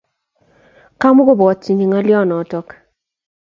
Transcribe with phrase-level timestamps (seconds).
[0.99, 2.67] Kamo pwotchini ngoliot notok